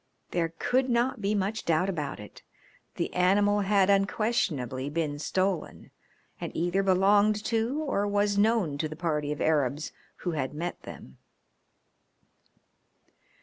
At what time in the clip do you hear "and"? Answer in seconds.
6.39-6.51